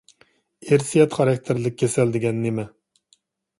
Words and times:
ئىرسىيەت 0.69 1.19
خاراكتېرلىك 1.19 1.77
كېسەل 1.83 2.17
دېگەن 2.19 2.43
نېمە؟ 2.49 2.69